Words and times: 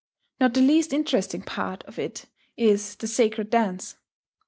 Not 0.39 0.55
the 0.55 0.61
least 0.61 0.93
interesting 0.93 1.43
part 1.43 1.83
of 1.83 1.99
it 1.99 2.25
is 2.57 2.95
the 2.95 3.05
sacred 3.05 3.51
dance. 3.51 3.97